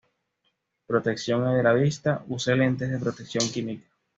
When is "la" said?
1.61-1.73